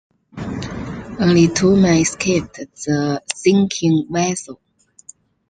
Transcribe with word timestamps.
Only 1.19 1.47
two 1.49 1.75
men 1.75 1.97
escaped 1.99 2.55
the 2.55 3.21
sinking 3.35 4.07
vessel. 4.09 4.59